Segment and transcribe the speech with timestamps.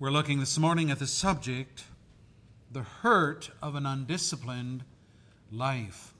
[0.00, 1.82] We're looking this morning at the subject
[2.70, 4.84] the hurt of an undisciplined
[5.50, 6.14] life.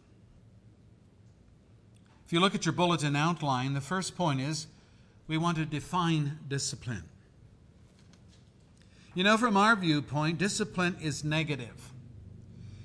[2.27, 4.67] If you look at your bulletin outline, the first point is
[5.29, 7.05] we want to define discipline.
[9.15, 11.93] You know, from our viewpoint, discipline is negative.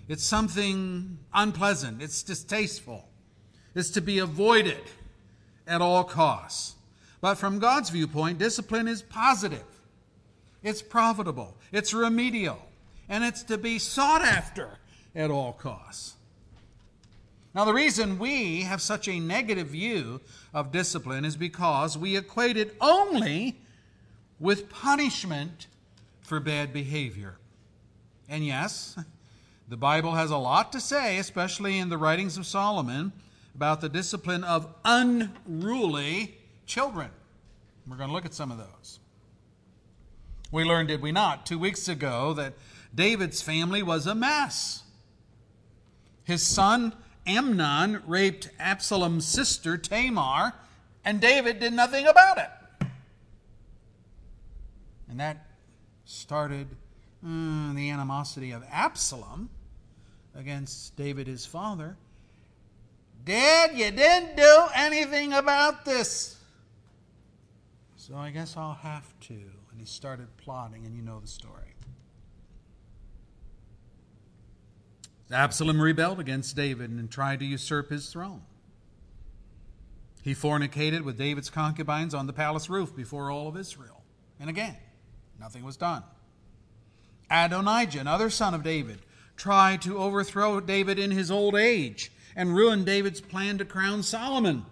[0.08, 3.10] It's something unpleasant, it's distasteful,
[3.74, 4.84] it's to be avoided
[5.66, 6.76] at all costs.
[7.20, 9.66] But from God's viewpoint, discipline is positive,
[10.64, 12.60] it's profitable, it's remedial,
[13.10, 14.80] and it's to be sought after
[15.16, 16.16] at all costs.
[17.56, 20.22] Now, the reason we have such a negative view
[20.54, 23.60] of discipline is because we equate it only
[24.40, 25.68] with punishment
[26.22, 27.38] for bad behavior.
[28.28, 28.98] And yes,
[29.68, 33.12] the Bible has a lot to say, especially in the writings of Solomon,
[33.54, 37.12] about the discipline of unruly children.
[37.88, 39.00] We're going to look at some of those.
[40.54, 42.54] We learned, did we not, two weeks ago, that
[42.94, 44.84] David's family was a mess.
[46.26, 46.94] His son
[47.26, 50.54] Amnon raped Absalom's sister Tamar,
[51.04, 52.88] and David did nothing about it.
[55.10, 55.44] And that
[56.06, 56.68] started
[57.26, 59.50] mm, the animosity of Absalom
[60.36, 61.98] against David, his father.
[63.26, 66.38] Dad, you didn't do anything about this.
[67.96, 69.63] So I guess I'll have to.
[69.74, 71.74] And he started plotting, and you know the story.
[75.32, 78.44] Absalom rebelled against David and tried to usurp his throne.
[80.22, 84.04] He fornicated with David's concubines on the palace roof before all of Israel.
[84.40, 84.78] And again,
[85.40, 86.04] nothing was done.
[87.32, 89.00] Adonijah, another son of David,
[89.36, 94.68] tried to overthrow David in his old age and ruin David's plan to crown Solomon.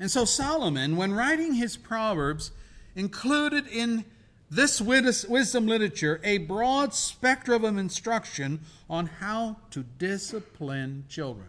[0.00, 2.50] And so Solomon, when writing his Proverbs,
[2.94, 4.04] included in
[4.50, 11.48] this wisdom literature a broad spectrum of instruction on how to discipline children.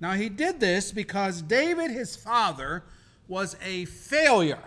[0.00, 2.84] Now, he did this because David, his father,
[3.28, 4.64] was a failure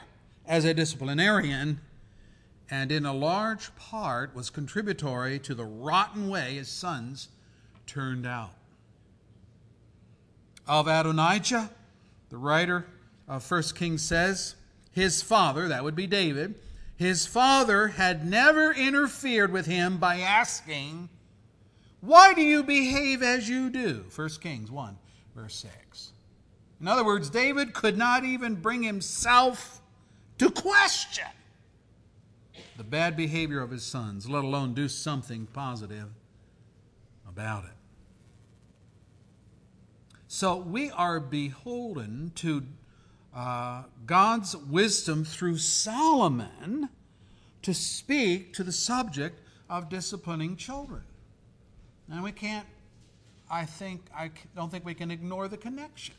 [0.48, 1.82] as a disciplinarian
[2.70, 7.30] and in a large part was contributory to the rotten way his sons
[7.86, 8.54] turned out.
[10.68, 11.70] Of Adonijah,
[12.30, 12.86] the writer
[13.28, 14.56] of 1 Kings says,
[14.96, 16.56] his father, that would be David,
[16.96, 21.10] his father had never interfered with him by asking,
[22.00, 24.06] Why do you behave as you do?
[24.16, 24.98] 1 Kings 1,
[25.36, 25.56] verse
[25.90, 26.14] 6.
[26.80, 29.82] In other words, David could not even bring himself
[30.38, 31.26] to question
[32.78, 36.08] the bad behavior of his sons, let alone do something positive
[37.28, 37.72] about it.
[40.30, 42.64] So we are beholden to
[43.36, 46.90] uh, God's wisdom through Solomon
[47.62, 51.02] to speak to the subject of disciplining children.
[52.10, 52.68] And we can't,
[53.50, 56.16] I think, I don't think we can ignore the connection.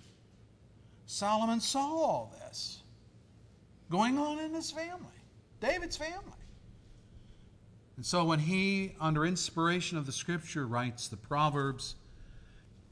[1.06, 2.82] Solomon saw all this
[3.90, 5.06] going on in his family,
[5.60, 6.20] David's family.
[7.96, 11.94] And so when he, under inspiration of the scripture, writes the Proverbs,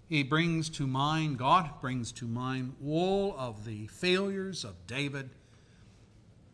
[0.08, 5.30] he brings to mind, God brings to mind all of the failures of David.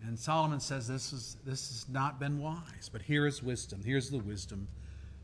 [0.06, 3.82] And Solomon says this, is, this has not been wise, but here is wisdom.
[3.84, 4.68] Here's the wisdom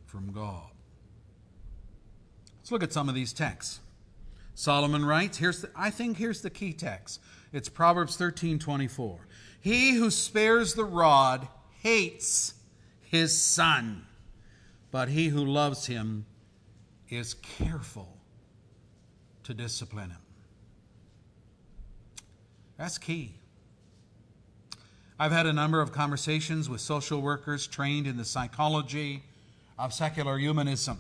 [0.05, 0.71] from God.
[2.59, 3.81] Let's look at some of these texts.
[4.55, 7.21] Solomon writes, here's the, I think here's the key text.
[7.53, 9.19] It's Proverbs 13 24.
[9.61, 11.47] He who spares the rod
[11.83, 12.55] hates
[13.03, 14.05] his son,
[14.91, 16.27] but he who loves him
[17.09, 18.16] is careful
[19.47, 20.19] to discipline him.
[22.77, 23.35] That's key.
[25.21, 29.23] I've had a number of conversations with social workers trained in the psychology
[29.79, 30.99] of secular humanism,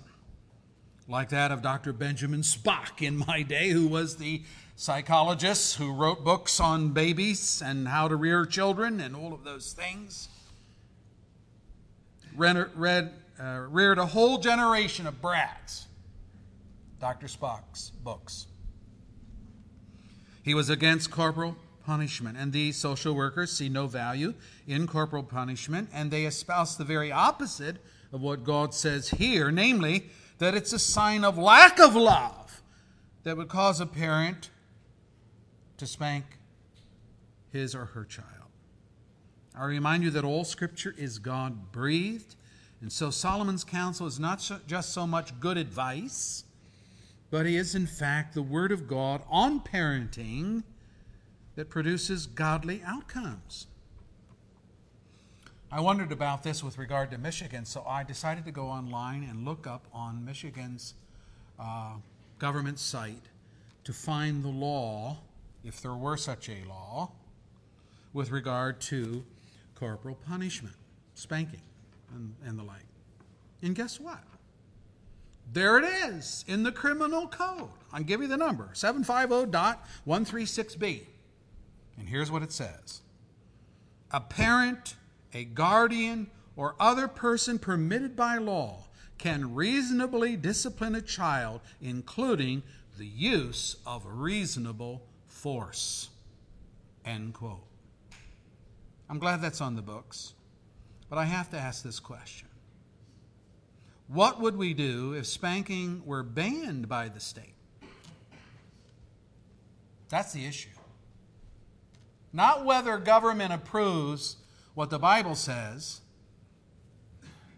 [1.08, 1.92] like that of Dr.
[1.92, 4.42] Benjamin Spock in my day, who was the
[4.76, 9.72] psychologist who wrote books on babies and how to rear children and all of those
[9.72, 10.28] things.
[12.36, 15.86] Read, read, uh, reared a whole generation of brats
[17.00, 17.26] Dr.
[17.26, 18.46] Spock's books.
[20.42, 24.34] He was against corporal punishment, and these social workers see no value
[24.66, 27.76] in corporal punishment, and they espouse the very opposite
[28.12, 32.62] of what God says here, namely, that it's a sign of lack of love
[33.24, 34.50] that would cause a parent
[35.78, 36.24] to spank
[37.50, 38.30] his or her child.
[39.58, 42.36] I remind you that all scripture is God breathed,
[42.80, 46.44] and so Solomon's counsel is not just so much good advice
[47.36, 50.62] but is, in fact, the Word of God on parenting
[51.54, 53.66] that produces godly outcomes.
[55.70, 59.44] I wondered about this with regard to Michigan, so I decided to go online and
[59.44, 60.94] look up on Michigan's
[61.60, 61.96] uh,
[62.38, 63.26] government site
[63.84, 65.18] to find the law,
[65.62, 67.10] if there were such a law,
[68.14, 69.22] with regard to
[69.74, 70.76] corporal punishment,
[71.12, 71.60] spanking,
[72.14, 72.86] and, and the like.
[73.60, 74.24] And guess what?
[75.52, 77.68] There it is in the criminal code.
[77.92, 81.02] I'll give you the number 750.136b.
[81.98, 83.00] And here's what it says
[84.10, 84.96] A parent,
[85.32, 88.84] a guardian, or other person permitted by law
[89.18, 92.62] can reasonably discipline a child, including
[92.98, 96.10] the use of reasonable force.
[97.04, 97.64] End quote.
[99.08, 100.34] I'm glad that's on the books,
[101.08, 102.45] but I have to ask this question
[104.08, 107.54] What would we do if spanking were banned by the state?
[110.08, 110.70] That's the issue.
[112.32, 114.36] Not whether government approves
[114.74, 116.00] what the Bible says,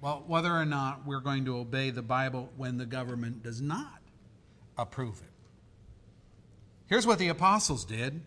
[0.00, 4.00] well, whether or not we're going to obey the Bible when the government does not
[4.76, 5.30] approve it.
[6.86, 8.22] Here's what the apostles did.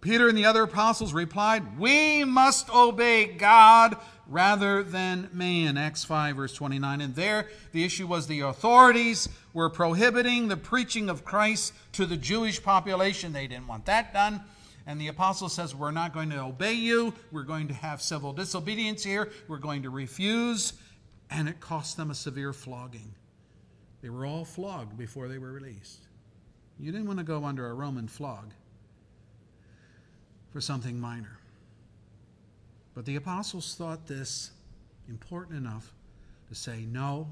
[0.00, 3.98] Peter and the other apostles replied, We must obey God
[4.30, 5.76] rather than man.
[5.76, 7.00] Acts 5, verse 29.
[7.00, 12.16] And there, the issue was the authorities were prohibiting the preaching of Christ to the
[12.16, 13.32] Jewish population.
[13.32, 14.40] They didn't want that done.
[14.86, 17.12] And the apostle says, We're not going to obey you.
[17.32, 19.30] We're going to have civil disobedience here.
[19.48, 20.72] We're going to refuse.
[21.30, 23.14] And it cost them a severe flogging.
[24.00, 26.00] They were all flogged before they were released.
[26.78, 28.52] You didn't want to go under a Roman flog
[30.50, 31.39] for something minor.
[32.94, 34.50] But the apostles thought this
[35.08, 35.92] important enough
[36.48, 37.28] to say, No,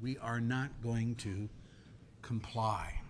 [0.00, 1.48] we are not going to
[2.22, 3.00] comply.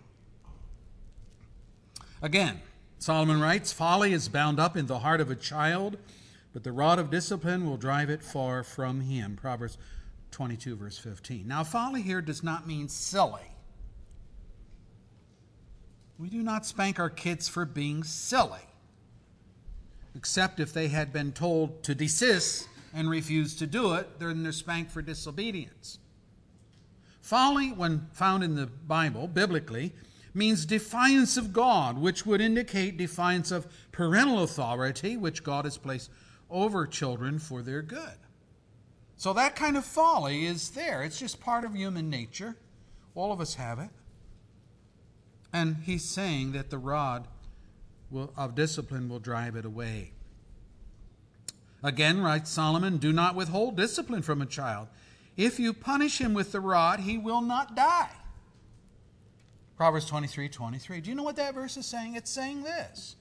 [2.20, 2.60] Again,
[2.99, 5.99] Solomon writes Folly is bound up in the heart of a child,
[6.52, 9.37] but the rod of discipline will drive it far from him.
[9.37, 9.78] Proverbs
[10.31, 11.46] 22, verse 15.
[11.46, 13.43] Now, folly here does not mean silly.
[16.19, 18.60] We do not spank our kids for being silly,
[20.14, 24.53] except if they had been told to desist and refuse to do it, then they're
[24.53, 25.99] spanked for disobedience.
[27.20, 29.93] Folly, when found in the Bible, biblically,
[30.35, 36.11] means defiance of God, which would indicate defiance of parental authority, which God has placed
[36.50, 38.19] over children for their good.
[39.17, 41.03] So that kind of folly is there.
[41.03, 42.56] It's just part of human nature.
[43.15, 43.91] All of us have it.
[45.53, 47.29] And he's saying that the rod
[48.12, 50.12] will, of discipline will drive it away.
[51.82, 54.88] Again, writes Solomon, do not withhold discipline from a child.
[55.37, 58.11] If you punish him with the rod, he will not die.
[59.76, 61.00] Proverbs 23 23.
[61.00, 62.14] Do you know what that verse is saying?
[62.14, 63.17] It's saying this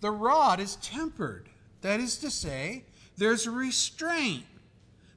[0.00, 1.48] The rod is tempered.
[1.82, 2.84] That is to say,
[3.16, 4.44] there's restraint.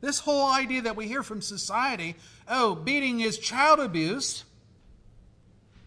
[0.01, 2.15] This whole idea that we hear from society
[2.47, 4.44] oh, beating is child abuse.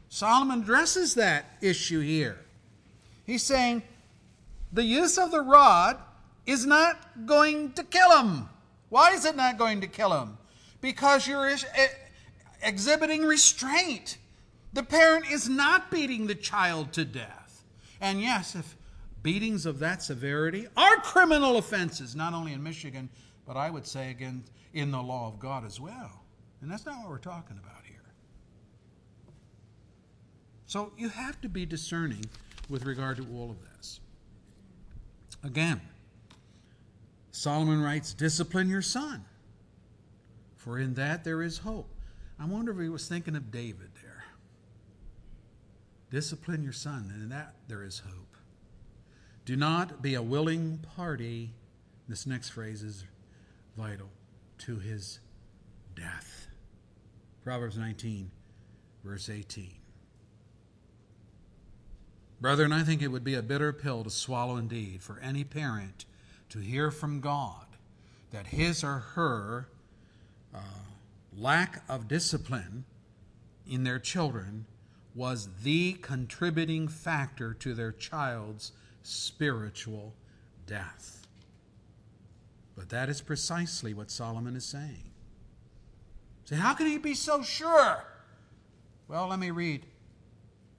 [0.08, 2.38] Solomon addresses that issue here.
[3.26, 3.82] He's saying
[4.72, 5.98] the use of the rod
[6.46, 8.48] is not going to kill him.
[8.88, 10.38] Why is it not going to kill him?
[10.80, 11.88] Because you're eh,
[12.62, 14.18] exhibiting restraint.
[14.72, 17.64] The parent is not beating the child to death.
[18.00, 18.76] And yes, if
[19.22, 23.08] beatings of that severity are criminal offenses, not only in Michigan,
[23.44, 26.22] but I would say again in the law of God as well.
[26.60, 27.96] And that's not what we're talking about here.
[30.66, 32.26] So you have to be discerning
[32.68, 34.00] with regard to all of this.
[35.44, 35.80] Again,
[37.30, 39.24] Solomon writes, Discipline your son,
[40.56, 41.90] for in that there is hope.
[42.38, 44.24] I wonder if he was thinking of David there.
[46.10, 48.36] Discipline your son, and in that there is hope.
[49.44, 51.54] Do not be a willing party,
[52.08, 53.04] this next phrase is
[53.76, 54.10] vital,
[54.58, 55.20] to his
[55.94, 56.48] death.
[57.44, 58.30] Proverbs 19,
[59.04, 59.72] verse 18.
[62.40, 66.04] Brethren, I think it would be a bitter pill to swallow indeed for any parent
[66.50, 67.66] to hear from God
[68.30, 69.68] that his or her
[70.54, 70.58] uh,
[71.36, 72.84] lack of discipline
[73.68, 74.66] in their children
[75.14, 80.12] was the contributing factor to their child's spiritual
[80.66, 81.26] death.
[82.76, 85.10] But that is precisely what Solomon is saying.
[86.44, 88.04] Say, how can he be so sure?
[89.08, 89.86] Well, let me read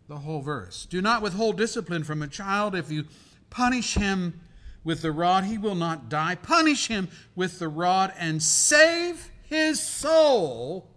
[0.08, 0.86] the whole verse.
[0.86, 2.76] Do not withhold discipline from a child.
[2.76, 3.06] If you
[3.50, 4.40] punish him
[4.84, 6.36] with the rod, he will not die.
[6.36, 10.90] Punish him with the rod and save his soul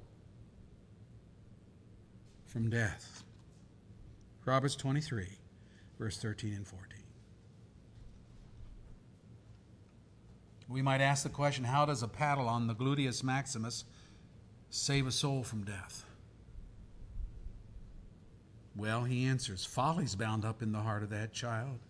[2.47, 3.25] from death.
[4.45, 5.27] Proverbs 23,
[5.99, 6.87] verse 13 and 14.
[10.69, 13.85] We might ask the question how does a paddle on the gluteus maximus
[14.71, 16.05] save a soul from death?
[18.81, 21.81] Well, he answers folly's bound up in the heart of that child.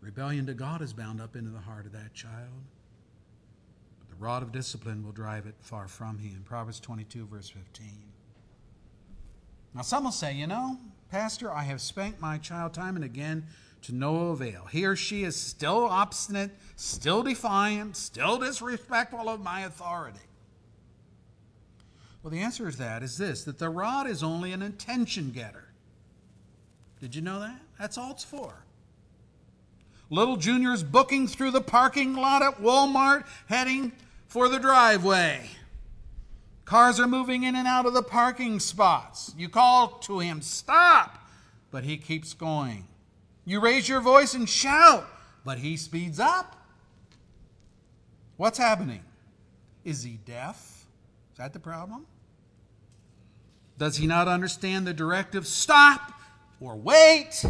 [0.00, 2.64] Rebellion to God is bound up into the heart of that child.
[3.98, 6.42] But the rod of discipline will drive it far from him.
[6.46, 7.88] Proverbs 22, verse 15.
[9.74, 10.78] Now, some will say, you know,
[11.10, 13.44] Pastor, I have spanked my child time and again
[13.82, 14.64] to no avail.
[14.64, 20.20] He or she is still obstinate, still defiant, still disrespectful of my authority.
[22.22, 25.69] Well, the answer to that is this that the rod is only an attention getter.
[27.00, 27.58] Did you know that?
[27.78, 28.52] That's all it's for.
[30.10, 33.92] Little Junior's booking through the parking lot at Walmart, heading
[34.26, 35.48] for the driveway.
[36.64, 39.32] Cars are moving in and out of the parking spots.
[39.36, 41.26] You call to him, stop,
[41.70, 42.86] but he keeps going.
[43.44, 45.06] You raise your voice and shout,
[45.44, 46.56] but he speeds up.
[48.36, 49.02] What's happening?
[49.84, 50.86] Is he deaf?
[51.32, 52.06] Is that the problem?
[53.78, 56.19] Does he not understand the directive, stop
[56.60, 57.44] or wait?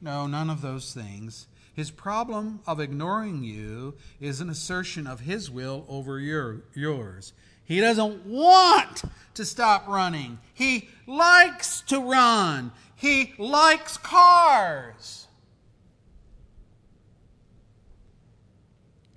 [0.00, 1.48] No, none of those things.
[1.74, 7.32] His problem of ignoring you is an assertion of his will over your, yours.
[7.64, 9.02] He doesn't want
[9.34, 10.38] to stop running.
[10.52, 12.70] He likes to run.
[12.94, 15.26] He likes cars.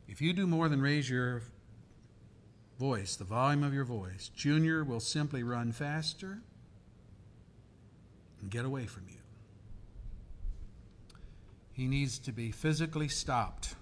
[0.08, 1.44] If you do more than raise your
[2.80, 6.40] voice, the volume of your voice, Junior will simply run faster
[8.42, 9.18] and get away from you.
[11.72, 13.76] He needs to be physically stopped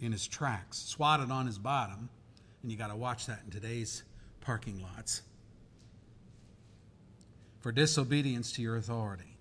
[0.00, 2.08] in his tracks, swatted on his bottom,
[2.62, 4.02] and you got to watch that in today's
[4.40, 5.22] parking lots,
[7.60, 9.36] for disobedience to your authority.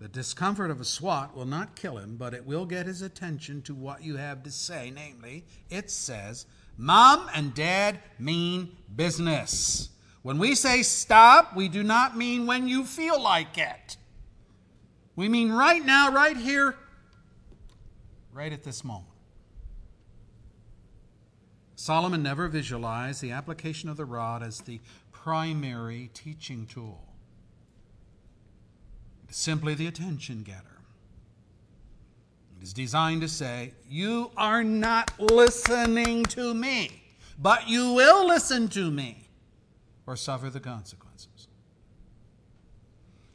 [0.00, 3.62] The discomfort of a swat will not kill him, but it will get his attention
[3.62, 4.92] to what you have to say.
[4.94, 9.90] Namely, it says, Mom and Dad mean business.
[10.24, 13.98] When we say stop, we do not mean when you feel like it.
[15.16, 16.76] We mean right now, right here,
[18.32, 19.10] right at this moment.
[21.76, 24.80] Solomon never visualized the application of the rod as the
[25.12, 27.06] primary teaching tool.
[29.28, 30.80] It's simply the attention getter.
[32.56, 37.02] It is designed to say, You are not listening to me,
[37.38, 39.23] but you will listen to me
[40.06, 41.48] or suffer the consequences.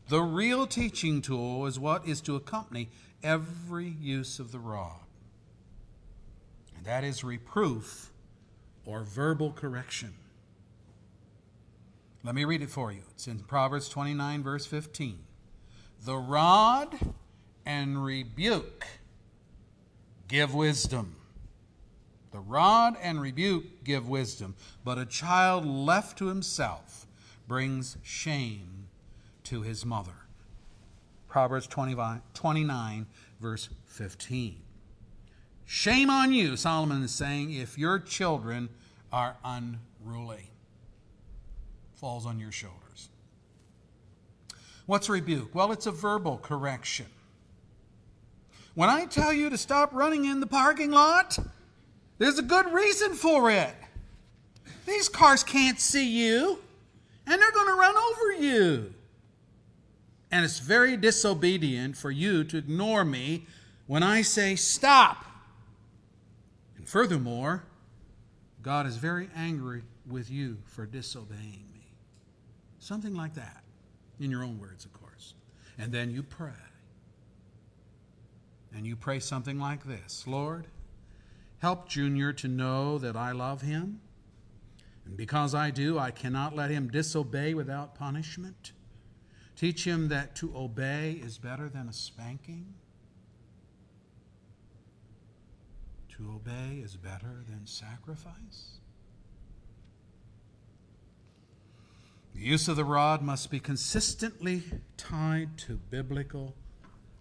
[0.07, 2.89] The real teaching tool is what is to accompany
[3.23, 5.01] every use of the rod,
[6.75, 8.11] and that is reproof
[8.85, 10.13] or verbal correction.
[12.23, 13.01] Let me read it for you.
[13.11, 15.19] It's in Proverbs 29, verse 15.
[16.05, 16.97] The rod
[17.65, 18.85] and rebuke
[20.27, 21.15] give wisdom.
[22.31, 27.07] The rod and rebuke give wisdom, but a child left to himself
[27.47, 28.87] brings shame
[29.45, 30.13] to his mother.
[31.27, 33.07] Proverbs 29,
[33.39, 34.61] verse 15.
[35.65, 38.69] Shame on you, Solomon is saying, if your children
[39.11, 40.49] are unruly.
[41.95, 43.09] Falls on your shoulders.
[44.85, 45.53] What's rebuke?
[45.53, 47.05] Well, it's a verbal correction.
[48.73, 51.37] When I tell you to stop running in the parking lot,
[52.19, 53.73] there's a good reason for it.
[54.85, 56.59] These cars can't see you,
[57.25, 58.93] and they're going to run over you.
[60.31, 63.47] And it's very disobedient for you to ignore me
[63.87, 65.25] when I say stop.
[66.77, 67.63] And furthermore,
[68.61, 71.95] God is very angry with you for disobeying me.
[72.79, 73.63] Something like that,
[74.19, 75.33] in your own words, of course.
[75.77, 76.51] And then you pray.
[78.75, 80.67] And you pray something like this Lord,
[81.59, 84.01] help Junior to know that I love him.
[85.05, 88.73] And because I do, I cannot let him disobey without punishment.
[89.55, 92.73] Teach him that to obey is better than a spanking.
[96.17, 98.79] To obey is better than sacrifice.
[102.35, 104.63] The use of the rod must be consistently
[104.95, 106.55] tied to biblical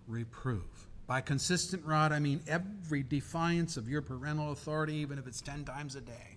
[0.06, 0.87] reproof.
[1.08, 5.64] By consistent rod, I mean every defiance of your parental authority, even if it's 10
[5.64, 6.36] times a day.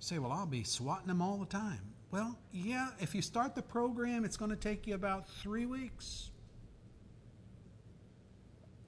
[0.00, 1.82] say, well, I'll be swatting them all the time.
[2.10, 6.30] Well, yeah, if you start the program, it's going to take you about three weeks.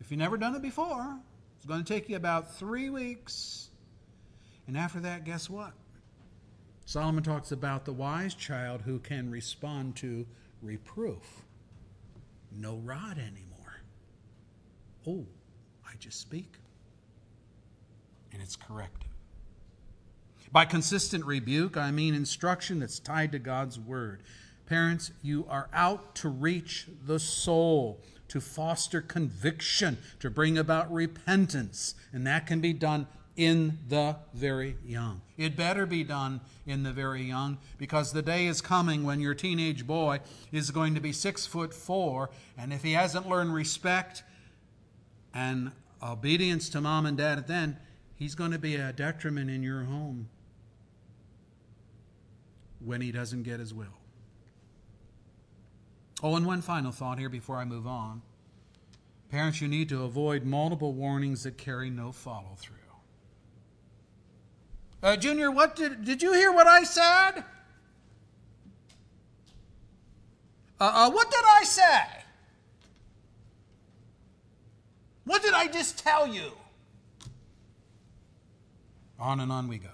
[0.00, 1.18] If you've never done it before,
[1.58, 3.68] it's going to take you about three weeks.
[4.66, 5.72] And after that, guess what?
[6.86, 10.26] Solomon talks about the wise child who can respond to
[10.62, 11.44] reproof.
[12.50, 13.53] No rod anymore.
[15.06, 15.26] Oh,
[15.86, 16.58] I just speak.
[18.34, 19.08] and it's corrective.
[20.52, 24.22] By consistent rebuke, I mean instruction that's tied to God's word.
[24.66, 31.94] Parents, you are out to reach the soul, to foster conviction, to bring about repentance,
[32.12, 33.06] and that can be done
[33.36, 35.20] in the very young.
[35.36, 39.34] It better be done in the very young because the day is coming when your
[39.34, 40.20] teenage boy
[40.52, 44.22] is going to be six foot four, and if he hasn't learned respect
[45.34, 45.72] and
[46.02, 47.76] obedience to mom and dad then,
[48.14, 50.28] he's going to be a detriment in your home
[52.78, 53.98] when he doesn't get his will.
[56.22, 58.22] Oh, and one final thought here before I move on.
[59.30, 62.76] Parents, you need to avoid multiple warnings that carry no follow through.
[65.02, 67.44] Uh, Junior, what did, did you hear what I said?
[70.80, 72.23] Uh, uh, what did I say?
[75.24, 76.52] What did I just tell you?
[79.18, 79.88] On and on we go.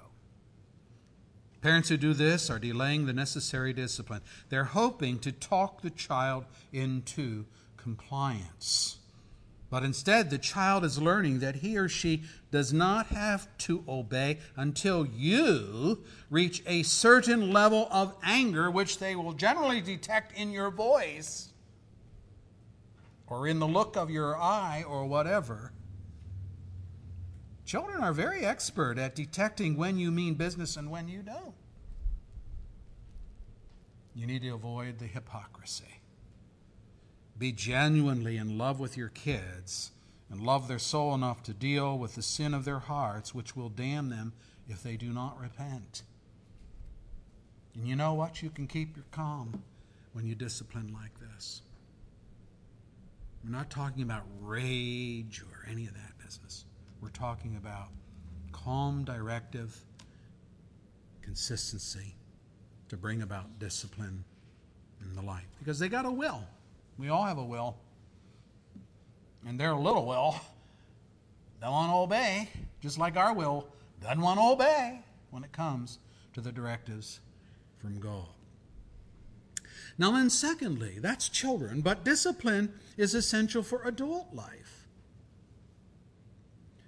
[1.61, 4.23] Parents who do this are delaying the necessary discipline.
[4.49, 7.45] They're hoping to talk the child into
[7.77, 8.99] compliance.
[9.69, 14.39] But instead, the child is learning that he or she does not have to obey
[14.57, 20.71] until you reach a certain level of anger, which they will generally detect in your
[20.71, 21.50] voice
[23.31, 25.73] or in the look of your eye or whatever.
[27.65, 31.55] Children are very expert at detecting when you mean business and when you don't.
[34.13, 36.01] You need to avoid the hypocrisy.
[37.39, 39.93] Be genuinely in love with your kids
[40.29, 43.69] and love their soul enough to deal with the sin of their hearts, which will
[43.69, 44.33] damn them
[44.69, 46.03] if they do not repent.
[47.75, 48.43] And you know what?
[48.43, 49.63] You can keep your calm
[50.13, 51.63] when you discipline like this.
[53.45, 56.67] We're not talking about rage or any of that business.
[57.01, 57.89] We're talking about
[58.53, 59.79] calm, directive,
[61.23, 62.15] consistency
[62.89, 64.25] to bring about discipline
[65.01, 65.47] in the life.
[65.59, 66.45] Because they got a will.
[66.99, 67.77] We all have a will.
[69.47, 70.37] And their little will
[71.61, 72.49] don't want to obey,
[72.81, 73.67] just like our will
[74.03, 75.99] doesn't want to obey when it comes
[76.35, 77.21] to the directives
[77.79, 78.29] from God.
[80.01, 84.89] Now, then, secondly, that's children, but discipline is essential for adult life.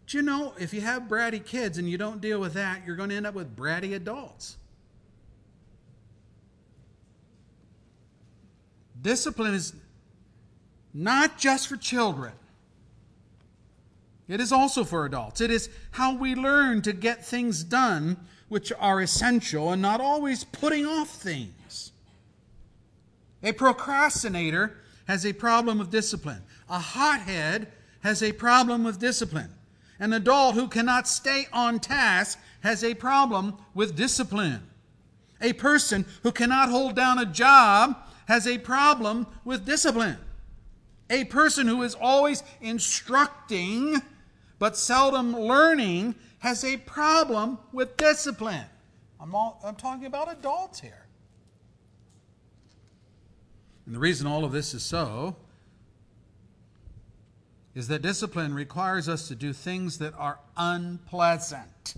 [0.07, 2.97] Do you know if you have bratty kids and you don't deal with that, you're
[2.97, 4.57] going to end up with bratty adults?
[9.03, 9.75] Discipline is
[10.95, 12.33] not just for children.
[14.27, 15.43] It is also for adults.
[15.43, 18.17] It is how we learn to get things done
[18.49, 21.53] which are essential and not always putting off things.
[23.43, 24.77] A procrastinator
[25.07, 26.43] has a problem with discipline.
[26.69, 27.69] A hothead
[28.03, 29.51] has a problem with discipline.
[29.99, 34.61] An adult who cannot stay on task has a problem with discipline.
[35.41, 40.19] A person who cannot hold down a job has a problem with discipline.
[41.11, 44.01] A person who is always instructing
[44.59, 48.65] but seldom learning has a problem with discipline.
[49.21, 51.02] I'm, all, I'm talking about adults here.
[53.87, 55.37] And the reason all of this is so
[57.75, 61.95] is that discipline requires us to do things that are unpleasant,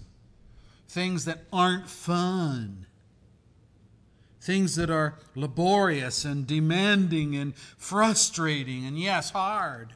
[0.89, 2.87] things that aren't fun,
[4.41, 9.95] things that are laborious and demanding and frustrating and, yes, hard.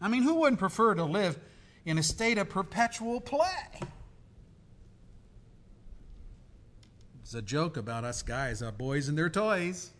[0.00, 1.38] I mean, who wouldn't prefer to live
[1.84, 3.80] in a state of perpetual play?
[7.22, 9.90] It's a joke about us guys, our boys and their toys.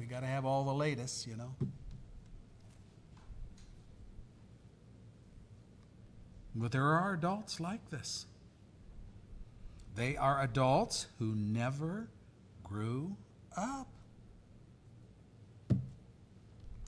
[0.00, 1.54] We got to have all the latest, you know.
[6.54, 8.24] But there are adults like this.
[9.94, 12.08] They are adults who never
[12.64, 13.14] grew
[13.54, 13.88] up.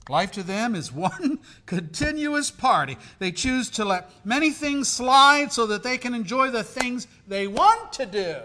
[0.09, 2.97] Life to them is one continuous party.
[3.19, 7.45] They choose to let many things slide so that they can enjoy the things they
[7.45, 8.37] want to do.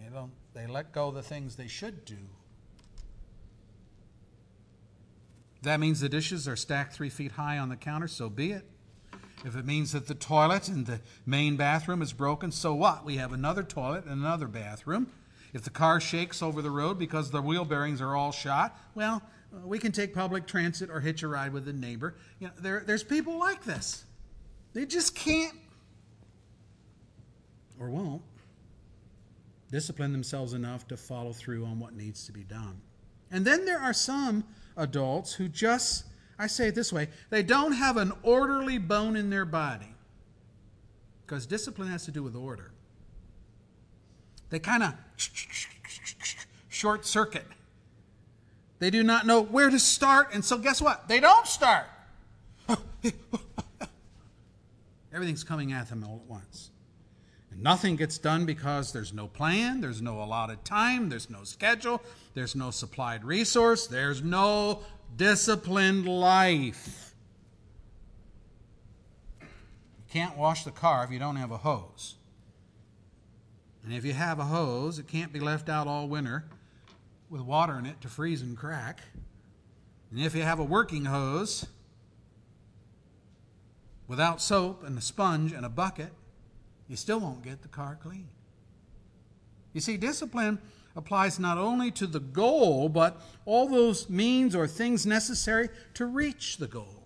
[0.00, 2.16] They, don't, they let go the things they should do.
[5.64, 8.64] That means the dishes are stacked three feet high on the counter, so be it.
[9.44, 13.04] If it means that the toilet in the main bathroom is broken, so what?
[13.04, 15.08] We have another toilet and another bathroom.
[15.52, 19.22] If the car shakes over the road because the wheel bearings are all shot, well,
[19.64, 22.16] we can take public transit or hitch a ride with a neighbor.
[22.40, 24.04] You know, there, there's people like this.
[24.72, 25.54] They just can't
[27.78, 28.22] or won't
[29.70, 32.80] discipline themselves enough to follow through on what needs to be done.
[33.34, 34.44] And then there are some
[34.76, 36.04] adults who just
[36.38, 39.92] I say it this way they don't have an orderly bone in their body.
[41.26, 42.70] Because discipline has to do with order.
[44.50, 44.94] They kind of
[46.68, 47.46] short circuit.
[48.78, 51.08] They do not know where to start, and so guess what?
[51.08, 51.86] They don't start.
[55.12, 56.70] Everything's coming at them all at once.
[57.54, 62.02] And nothing gets done because there's no plan, there's no allotted time, there's no schedule,
[62.34, 64.80] there's no supplied resource, there's no
[65.16, 67.14] disciplined life.
[69.40, 69.46] You
[70.10, 72.16] can't wash the car if you don't have a hose.
[73.84, 76.46] And if you have a hose, it can't be left out all winter
[77.30, 79.00] with water in it to freeze and crack.
[80.10, 81.66] And if you have a working hose
[84.08, 86.12] without soap and a sponge and a bucket,
[86.88, 88.28] you still won't get the car clean.
[89.72, 90.58] You see, discipline
[90.96, 96.58] applies not only to the goal, but all those means or things necessary to reach
[96.58, 97.04] the goal.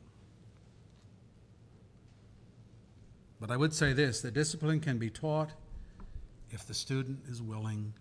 [3.41, 5.51] But I would say this that discipline can be taught
[6.51, 7.95] if the student is willing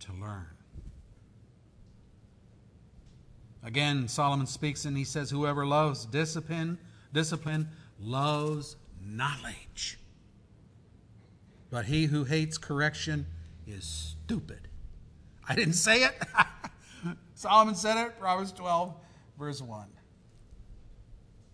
[0.00, 0.46] to learn.
[3.62, 6.78] Again, Solomon speaks and he says, Whoever loves discipline,
[7.12, 7.68] discipline
[8.00, 9.98] loves knowledge.
[11.70, 13.26] But he who hates correction
[13.66, 14.68] is stupid.
[15.46, 16.14] I didn't say it.
[17.34, 18.94] Solomon said it, Proverbs 12,
[19.38, 19.86] verse 1.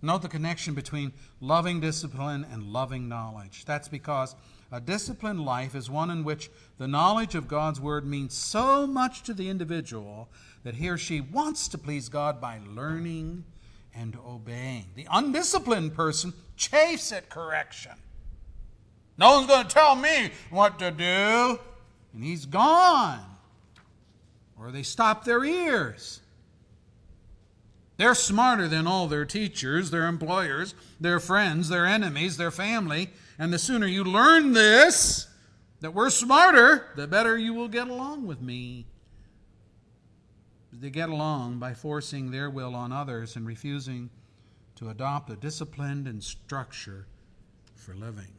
[0.02, 3.64] Note the connection between loving discipline and loving knowledge.
[3.64, 4.36] That's because
[4.70, 9.22] a disciplined life is one in which the knowledge of God's Word means so much
[9.22, 10.28] to the individual
[10.62, 13.44] that he or she wants to please God by learning
[13.94, 14.86] and obeying.
[14.94, 17.92] The undisciplined person chafes at correction.
[19.16, 21.58] No one's going to tell me what to do.
[22.12, 23.24] And he's gone.
[24.58, 26.20] Or they stop their ears.
[27.96, 33.10] They're smarter than all their teachers, their employers, their friends, their enemies, their family.
[33.38, 35.28] And the sooner you learn this,
[35.80, 38.86] that we're smarter, the better you will get along with me.
[40.72, 44.10] They get along by forcing their will on others and refusing
[44.76, 47.06] to adopt a disciplined and structure
[47.76, 48.32] for living.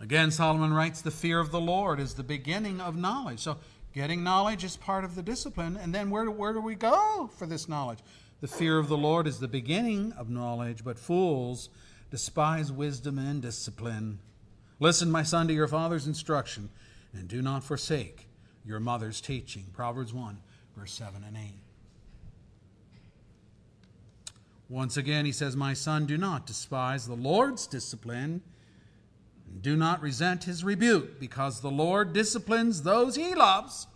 [0.00, 3.40] Again, Solomon writes, the fear of the Lord is the beginning of knowledge.
[3.40, 3.58] So,
[3.94, 5.76] getting knowledge is part of the discipline.
[5.76, 7.98] And then, where where do we go for this knowledge?
[8.40, 11.68] The fear of the Lord is the beginning of knowledge, but fools
[12.10, 14.18] despise wisdom and discipline.
[14.78, 16.70] Listen, my son, to your father's instruction,
[17.12, 18.26] and do not forsake
[18.64, 19.66] your mother's teaching.
[19.74, 20.38] Proverbs 1,
[20.76, 21.42] verse 7 and 8.
[24.70, 28.40] Once again, he says, My son, do not despise the Lord's discipline,
[29.60, 33.86] do not resent his rebuke, because the Lord disciplines those he loves,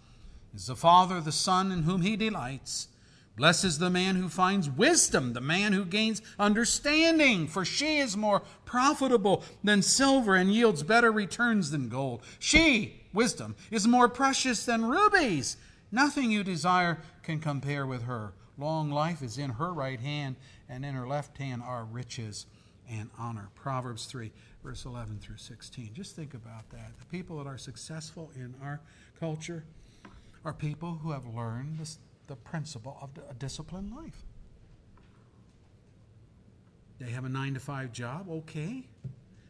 [0.55, 2.88] is the Father, the Son, in whom he delights.
[3.37, 8.43] Blesses the man who finds wisdom, the man who gains understanding, for she is more
[8.64, 12.23] profitable than silver and yields better returns than gold.
[12.38, 15.57] She, wisdom, is more precious than rubies.
[15.90, 18.35] Nothing you desire can compare with her.
[18.57, 20.37] Long life is in her right hand,
[20.69, 22.47] and in her left hand are riches
[22.88, 23.49] and honor.
[23.57, 24.31] Proverbs 3,
[24.64, 25.90] verse 11 through 16.
[25.92, 26.92] Just think about that.
[26.98, 28.81] The people that are successful in our
[29.20, 29.62] culture
[30.42, 31.87] are people who have learned
[32.27, 34.24] the principle of a disciplined life.
[36.98, 38.85] They have a nine to five job, okay.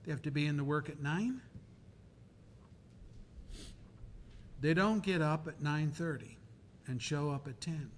[0.05, 1.41] They have to be in the work at nine.
[4.61, 6.37] They don't get up at 9:30
[6.87, 7.91] and show up at 10.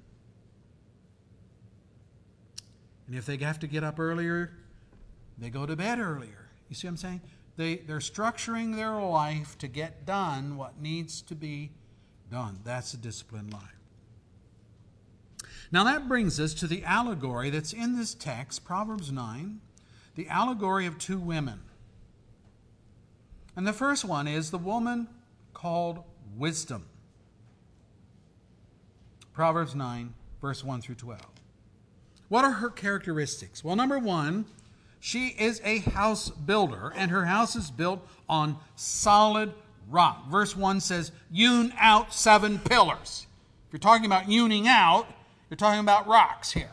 [3.07, 4.53] And if they have to get up earlier,
[5.39, 6.46] they go to bed earlier.
[6.69, 7.21] You see what I'm saying?
[7.57, 11.73] They, they're structuring their life to get done what needs to be
[12.31, 12.61] done.
[12.65, 13.63] That's a disciplined life.
[15.73, 19.61] Now that brings us to the allegory that's in this text, Proverbs 9,
[20.15, 21.61] the allegory of two women.
[23.57, 25.09] And the first one is the woman
[25.55, 26.05] called
[26.37, 26.87] wisdom.
[29.33, 31.21] Proverbs 9, verse 1 through 12.
[32.29, 33.65] What are her characteristics?
[33.65, 34.47] Well, number one,
[35.01, 39.53] she is a house builder, and her house is built on solid
[39.89, 40.29] rock.
[40.29, 43.27] Verse 1 says, hewn out seven pillars.
[43.67, 45.07] If you're talking about hewing out,
[45.49, 46.71] you're talking about rocks here.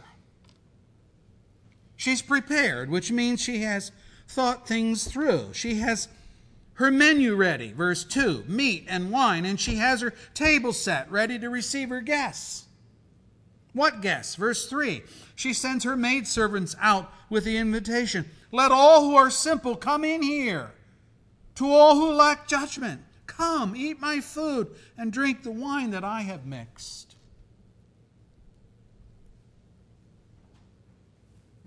[1.95, 3.91] She's prepared, which means she has
[4.27, 5.53] thought things through.
[5.53, 6.07] She has
[6.75, 11.37] her menu ready, verse 2, meat and wine, and she has her table set ready
[11.37, 12.65] to receive her guests.
[13.73, 14.35] What guests?
[14.35, 15.03] Verse 3
[15.35, 20.21] She sends her maidservants out with the invitation Let all who are simple come in
[20.21, 20.71] here.
[21.55, 26.21] To all who lack judgment, come, eat my food, and drink the wine that I
[26.21, 27.15] have mixed.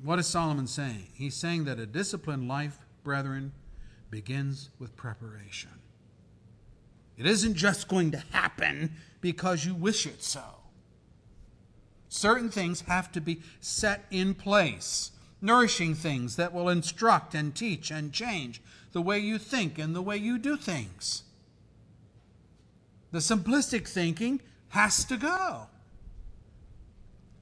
[0.03, 1.09] What is Solomon saying?
[1.15, 3.53] He's saying that a disciplined life, brethren,
[4.11, 5.71] begins with preparation.
[7.17, 10.43] It isn't just going to happen because you wish it so.
[12.17, 15.11] Certain things have to be set in place,
[15.43, 20.01] nourishing things that will instruct and teach and change the way you think and the
[20.01, 21.25] way you do things.
[23.13, 25.67] The simplistic thinking has to go.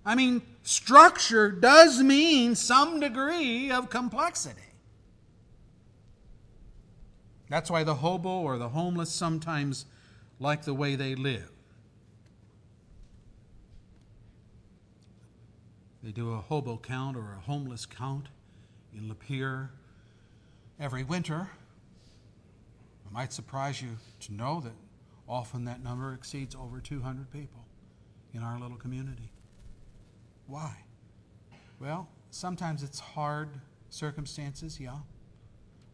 [0.04, 4.60] I mean, structure does mean some degree of complexity.
[7.48, 9.86] That's why the hobo or the homeless sometimes
[10.40, 11.53] like the way they live.
[16.04, 18.28] They do a hobo count or a homeless count
[18.94, 19.70] in Lapeer
[20.78, 21.48] every winter.
[23.06, 23.88] It might surprise you
[24.20, 24.74] to know that
[25.26, 27.64] often that number exceeds over 200 people
[28.34, 29.32] in our little community.
[30.46, 30.76] Why?
[31.80, 33.48] Well, sometimes it's hard
[33.88, 34.98] circumstances, yeah.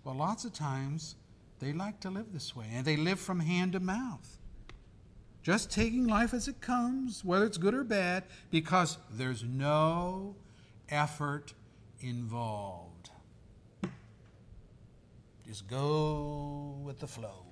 [0.05, 1.14] But lots of times
[1.61, 4.39] they like to live this way, and they live from hand to mouth.
[5.42, 10.37] Just taking life as it comes, whether it's good or bad, because there's no
[10.88, 11.55] effort
[12.00, 13.11] involved.
[15.46, 17.46] Just go with the flow.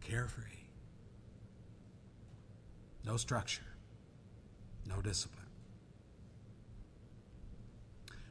[0.00, 0.44] Carefree.
[3.04, 3.62] No structure
[4.90, 5.46] no discipline.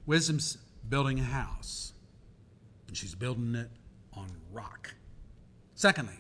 [0.06, 1.94] Wisdom's building a house,
[2.88, 3.70] and she's building it
[4.14, 4.96] on rock.
[5.76, 6.20] Secondly,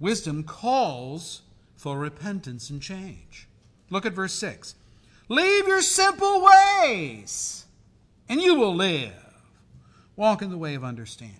[0.00, 1.42] wisdom calls
[1.76, 3.46] for repentance and change.
[3.90, 4.74] Look at verse 6.
[5.28, 7.66] Leave your simple ways,
[8.28, 9.12] and you will live.
[10.16, 11.36] Walk in the way of understanding.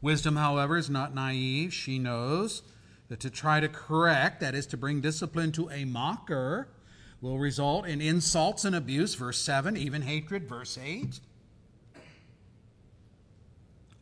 [0.00, 1.72] Wisdom, however, is not naive.
[1.72, 2.62] She knows
[3.08, 6.68] that to try to correct, that is, to bring discipline to a mocker,
[7.20, 11.20] will result in insults and abuse, verse 7, even hatred, verse 8.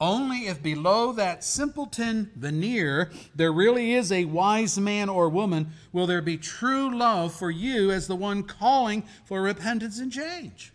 [0.02, 6.08] Only if below that simpleton veneer there really is a wise man or woman will
[6.08, 10.72] there be true love for you as the one calling for repentance and change.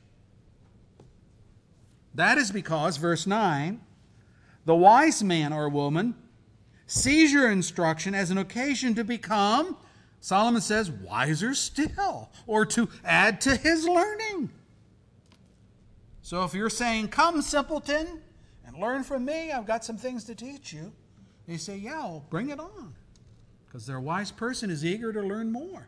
[2.16, 3.82] That is because, verse 9,
[4.64, 6.16] the wise man or woman
[6.86, 9.76] sees your instruction as an occasion to become,
[10.22, 14.52] Solomon says, wiser still, or to add to his learning.
[16.22, 18.22] So if you're saying, Come, simpleton,
[18.80, 20.92] learn from me, I've got some things to teach you,
[21.48, 22.96] they say, Yeah, well, bring it on.
[23.66, 25.88] Because their wise person is eager to learn more.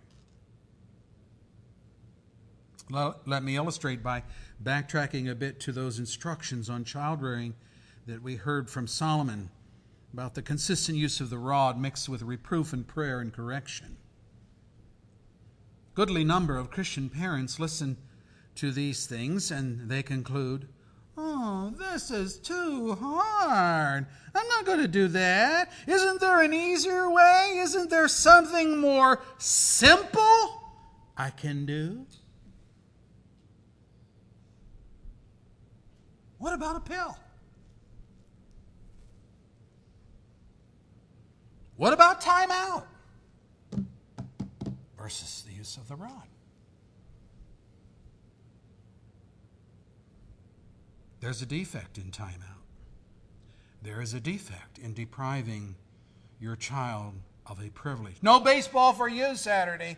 [2.91, 4.23] Let me illustrate by
[4.63, 7.53] backtracking a bit to those instructions on child rearing
[8.07, 9.51] that we heard from Solomon
[10.11, 13.97] about the consistent use of the rod mixed with reproof and prayer and correction.
[15.93, 17.97] Goodly number of Christian parents listen
[18.55, 20.67] to these things and they conclude,
[21.21, 24.05] Oh, this is too hard.
[24.33, 25.69] I'm not going to do that.
[25.85, 27.55] Isn't there an easier way?
[27.57, 30.63] Isn't there something more simple
[31.17, 32.05] I can do?
[36.37, 37.17] What about a pill?
[41.75, 42.83] What about timeout
[44.97, 46.29] versus the use of the rod?
[51.19, 52.63] There's a defect in timeout.
[53.81, 55.75] There is a defect in depriving
[56.39, 57.13] your child
[57.45, 58.17] of a privilege.
[58.21, 59.97] No baseball for you Saturday.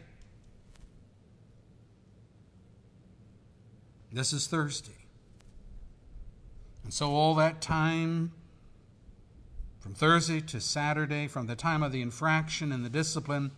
[4.12, 4.92] This is Thursday.
[6.84, 8.32] And so all that time
[9.80, 13.52] from Thursday to Saturday, from the time of the infraction and the discipline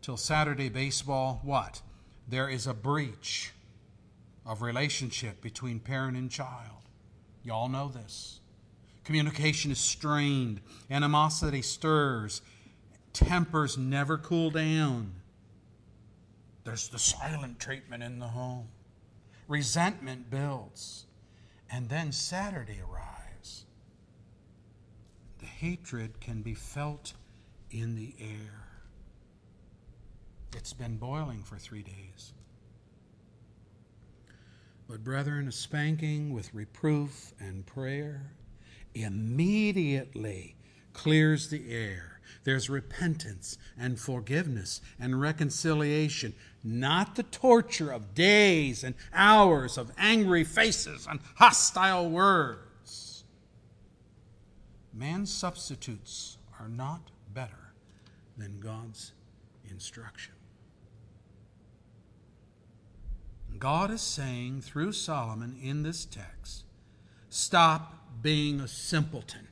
[0.00, 1.82] till Saturday baseball, what?
[2.26, 3.52] There is a breach
[4.46, 6.77] of relationship between parent and child.
[7.48, 8.40] Y'all know this.
[9.04, 12.42] Communication is strained, animosity stirs,
[13.14, 15.14] tempers never cool down.
[16.64, 18.68] There's the silent treatment in the home.
[19.48, 21.06] Resentment builds.
[21.72, 23.64] And then Saturday arrives
[25.38, 27.14] The hatred can be felt
[27.70, 28.68] in the air.
[30.54, 32.34] It's been boiling for three days.
[34.88, 38.32] But, brethren, a spanking with reproof and prayer
[38.94, 40.56] immediately
[40.94, 42.20] clears the air.
[42.44, 50.44] There's repentance and forgiveness and reconciliation, not the torture of days and hours of angry
[50.44, 53.24] faces and hostile words.
[54.94, 57.74] Man's substitutes are not better
[58.38, 59.12] than God's
[59.70, 60.32] instruction.
[63.58, 66.64] God is saying through Solomon in this text
[67.28, 69.48] stop being a simpleton.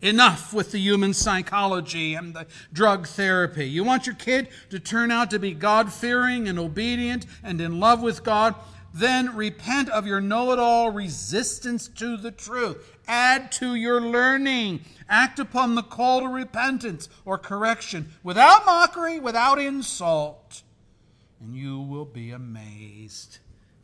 [0.00, 3.68] Enough with the human psychology and the drug therapy.
[3.68, 7.78] You want your kid to turn out to be God fearing and obedient and in
[7.78, 8.56] love with God?
[8.92, 12.98] Then repent of your know it all resistance to the truth.
[13.06, 14.80] Add to your learning.
[15.08, 20.62] Act upon the call to repentance or correction without mockery, without insult.
[21.42, 23.38] And you will be amazed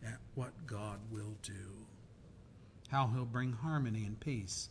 [0.05, 1.87] at what God will do.
[2.88, 4.68] How He'll bring harmony and peace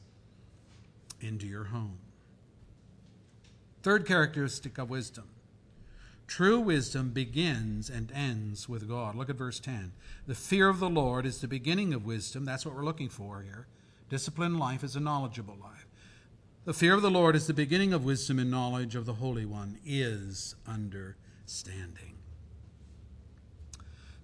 [1.19, 1.99] into your home.
[3.83, 5.25] Third characteristic of wisdom
[6.27, 9.15] true wisdom begins and ends with God.
[9.15, 9.93] Look at verse 10.
[10.27, 12.43] The fear of the Lord is the beginning of wisdom.
[12.43, 13.67] That's what we're looking for here.
[14.09, 15.87] Disciplined life is a knowledgeable life.
[16.65, 19.45] The fear of the Lord is the beginning of wisdom and knowledge of the Holy
[19.45, 22.16] One is understanding.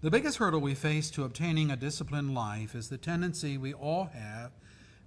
[0.04, 4.10] The biggest hurdle we face to obtaining a disciplined life is the tendency we all
[4.14, 4.52] have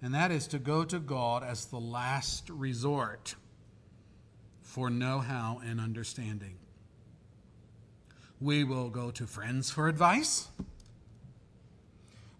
[0.01, 3.35] and that is to go to God as the last resort
[4.63, 6.57] for know how and understanding.
[8.41, 10.49] We will go to friends for advice.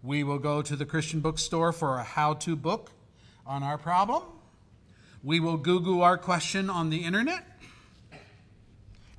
[0.01, 2.89] We will go to the Christian bookstore for a how to book
[3.45, 4.23] on our problem.
[5.23, 7.56] We will Google our question on the internet.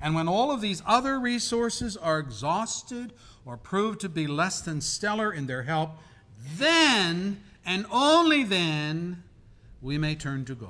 [0.01, 3.13] And when all of these other resources are exhausted
[3.45, 5.91] or prove to be less than stellar in their help,
[6.55, 9.23] then and only then
[9.81, 10.69] we may turn to God.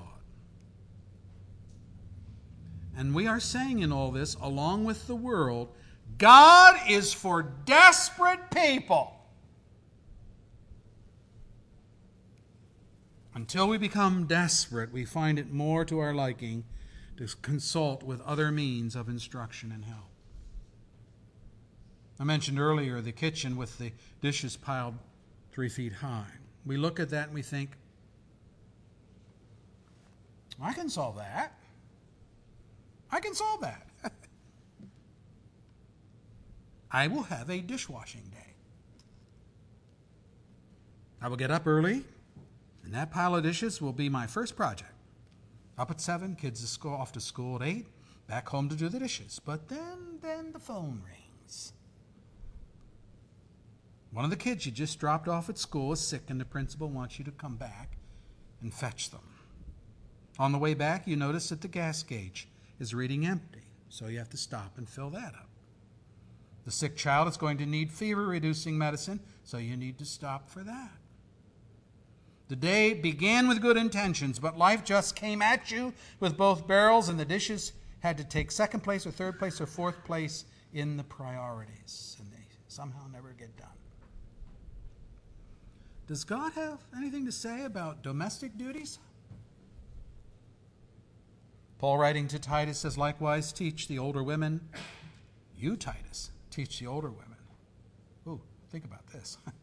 [2.98, 5.70] And we are saying in all this, along with the world,
[6.18, 9.16] God is for desperate people.
[13.34, 16.66] Until we become desperate, we find it more to our liking
[17.20, 20.08] to consult with other means of instruction and help.
[22.18, 24.96] I mentioned earlier the kitchen with the dishes piled
[25.52, 26.32] three feet high.
[26.66, 27.72] We look at that and we think,
[30.62, 31.60] I can solve that.
[33.12, 33.86] I can solve that.
[36.92, 38.54] I will have a dishwashing day.
[41.22, 42.06] I will get up early,
[42.86, 44.94] and that pile of dishes will be my first project.
[45.80, 47.88] Up at seven, kids to school, off to school at eight,
[48.28, 49.40] back home to do the dishes.
[49.44, 51.72] But then, then the phone rings.
[54.12, 56.90] One of the kids you just dropped off at school is sick, and the principal
[56.90, 57.98] wants you to come back
[58.62, 59.22] and fetch them.
[60.38, 64.18] On the way back, you notice that the gas gauge is reading empty, so you
[64.18, 65.48] have to stop and fill that up.
[66.66, 70.50] The sick child is going to need fever reducing medicine, so you need to stop
[70.50, 70.99] for that.
[72.50, 77.08] The day began with good intentions, but life just came at you with both barrels,
[77.08, 80.98] and the dishes had to take second place or third place or fourth place in
[80.98, 83.68] the priorities, and they somehow never get done.
[86.08, 88.98] Does God have anything to say about domestic duties?
[91.78, 94.60] Paul, writing to Titus, says, likewise, teach the older women.
[95.56, 97.38] You, Titus, teach the older women.
[98.28, 99.38] Ooh, think about this.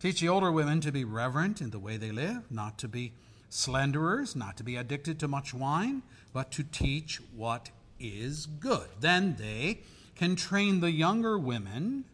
[0.00, 3.12] teach the older women to be reverent in the way they live, not to be
[3.48, 8.88] slanderers, not to be addicted to much wine, but to teach what is good.
[9.00, 9.80] Then they
[10.14, 12.04] can train the younger women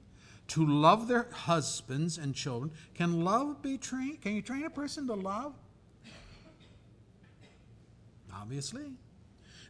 [0.48, 2.72] to love their husbands and children.
[2.94, 4.20] Can love be trained?
[4.20, 5.54] Can you train a person to love?
[8.34, 8.92] Obviously.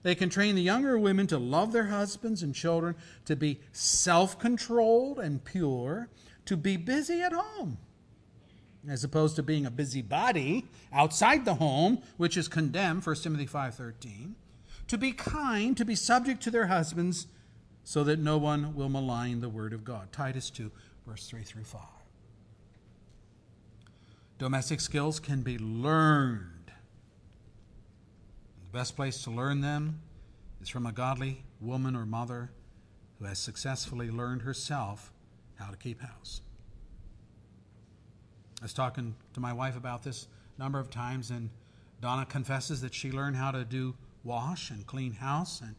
[0.02, 2.96] They can train the younger women to love their husbands and children,
[3.26, 6.08] to be self controlled and pure,
[6.46, 7.78] to be busy at home,
[8.88, 14.32] as opposed to being a busybody outside the home, which is condemned, 1 Timothy 5.13,
[14.88, 17.26] to be kind, to be subject to their husbands,
[17.84, 20.12] so that no one will malign the word of God.
[20.12, 20.70] Titus 2,
[21.06, 21.80] verse 3 through 5.
[24.38, 26.72] Domestic skills can be learned.
[28.64, 30.00] The best place to learn them
[30.60, 32.50] is from a godly woman or mother
[33.18, 35.12] who has successfully learned herself
[35.56, 36.40] how to keep house.
[38.62, 41.50] I was talking to my wife about this a number of times, and
[42.00, 45.74] Donna confesses that she learned how to do wash and clean house and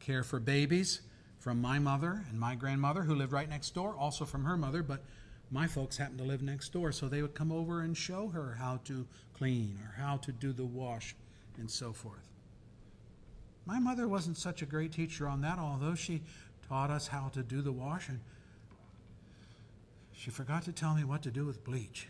[0.00, 1.00] care for babies
[1.38, 4.82] from my mother and my grandmother, who lived right next door, also from her mother,
[4.82, 5.02] but
[5.50, 8.56] my folks happened to live next door, so they would come over and show her
[8.58, 11.16] how to clean or how to do the wash
[11.56, 12.28] and so forth.
[13.64, 16.20] My mother wasn't such a great teacher on that, although she
[16.68, 18.20] taught us how to do the wash, and
[20.12, 22.08] she forgot to tell me what to do with bleach.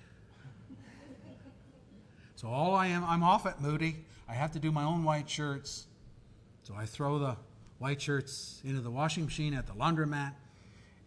[2.37, 4.05] So all I am, I'm off at Moody.
[4.29, 5.87] I have to do my own white shirts.
[6.65, 7.37] So I throw the
[7.79, 10.35] white shirts into the washing machine at the laundromat,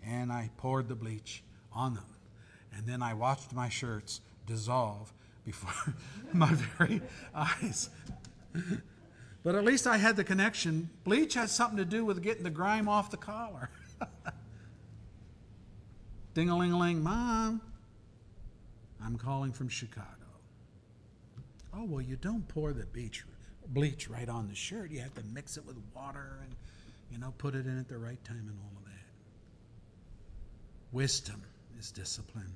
[0.04, 2.06] and I poured the bleach on them.
[2.76, 5.14] And then I watched my shirts dissolve
[5.46, 5.94] before
[6.34, 7.02] my very
[7.36, 7.92] eyes.
[9.44, 10.90] but at least I had the connection.
[11.04, 13.70] Bleach has something to do with getting the grime off the collar.
[16.34, 17.62] Ding a ling a ling, Mom,
[19.04, 20.18] I'm calling from Chicago.
[21.74, 23.24] Oh, well, you don't pour the bleach,
[23.67, 24.91] bleach right on the shirt.
[24.91, 26.55] You have to mix it with water and,
[27.11, 28.91] you know, put it in at the right time and all of that.
[30.91, 31.43] Wisdom
[31.78, 32.53] is discipline.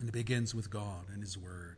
[0.00, 1.76] And it begins with God and His Word.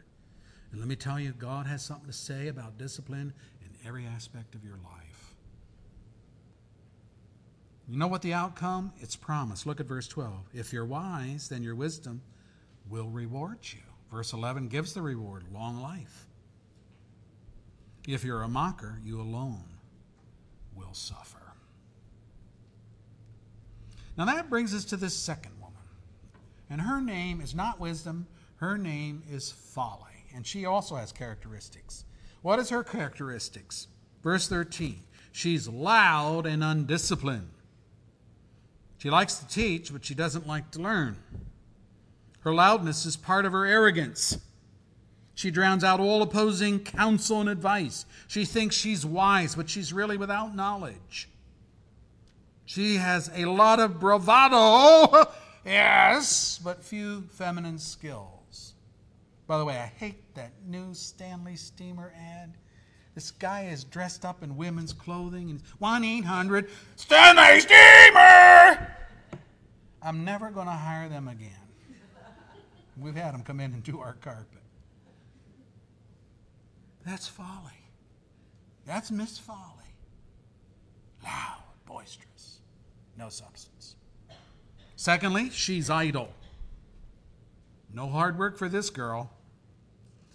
[0.72, 4.54] And let me tell you, God has something to say about discipline in every aspect
[4.54, 5.34] of your life.
[7.88, 8.92] You know what the outcome?
[9.00, 9.64] It's promise.
[9.64, 10.32] Look at verse 12.
[10.52, 12.20] If you're wise, then your wisdom
[12.90, 13.87] will reward you.
[14.10, 16.26] Verse 11 gives the reward long life.
[18.06, 19.64] If you're a mocker, you alone
[20.74, 21.52] will suffer.
[24.16, 25.74] Now that brings us to this second woman.
[26.70, 30.24] And her name is not wisdom, her name is folly.
[30.34, 32.04] And she also has characteristics.
[32.42, 33.88] What is her characteristics?
[34.22, 35.02] Verse 13
[35.32, 37.50] She's loud and undisciplined.
[38.98, 41.16] She likes to teach, but she doesn't like to learn.
[42.40, 44.38] Her loudness is part of her arrogance.
[45.34, 48.04] She drowns out all opposing counsel and advice.
[48.26, 51.28] She thinks she's wise, but she's really without knowledge.
[52.64, 55.30] She has a lot of bravado,
[55.64, 58.74] yes, but few feminine skills.
[59.46, 62.54] By the way, I hate that new Stanley Steemer ad.
[63.14, 68.92] This guy is dressed up in women's clothing and 1 800 Stanley Steemer!
[70.02, 71.67] I'm never going to hire them again.
[73.00, 74.62] We've had them come in and do our carpet.
[77.06, 77.72] That's folly.
[78.86, 79.58] That's Miss Folly.
[81.22, 82.60] Loud, boisterous,
[83.16, 83.96] no substance.
[84.96, 86.32] Secondly, she's idle.
[87.92, 89.30] No hard work for this girl.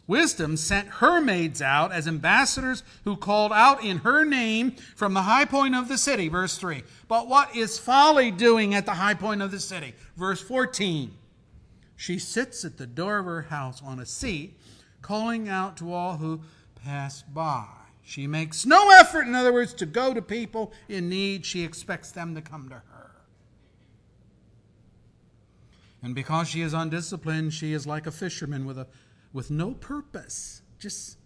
[0.06, 5.22] Wisdom sent her maids out as ambassadors who called out in her name from the
[5.22, 6.28] high point of the city.
[6.28, 6.84] Verse 3.
[7.08, 9.94] But what is folly doing at the high point of the city?
[10.18, 11.12] Verse 14.
[11.96, 14.58] She sits at the door of her house on a seat,
[15.02, 16.42] calling out to all who
[16.76, 17.68] pass by.
[18.04, 21.46] She makes no effort, in other words, to go to people in need.
[21.46, 23.12] She expects them to come to her.
[26.02, 28.88] And because she is undisciplined, she is like a fisherman with, a,
[29.32, 31.18] with no purpose, just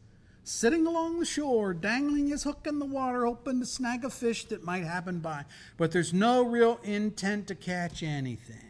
[0.43, 4.45] sitting along the shore, dangling his hook in the water, hoping to snag a fish
[4.45, 5.45] that might happen by.
[5.78, 8.66] But there's no real intent to catch anything.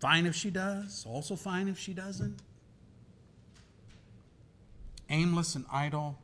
[0.00, 2.40] Fine if she does, also fine if she doesn't.
[5.08, 6.18] Aimless and idle.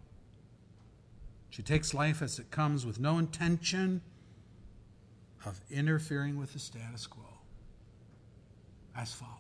[1.51, 4.03] She takes life as it comes with no intention
[5.45, 7.25] of interfering with the status quo.
[8.95, 9.31] That's folly.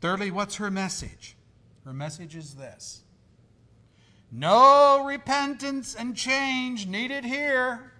[0.00, 1.36] Thirdly, what's her message?
[1.84, 3.02] Her message is this
[4.30, 7.93] No repentance and change needed here.